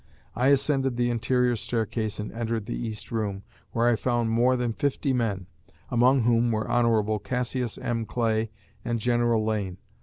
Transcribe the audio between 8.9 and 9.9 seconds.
General Lane.